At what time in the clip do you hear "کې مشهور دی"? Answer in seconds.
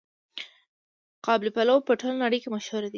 2.41-2.89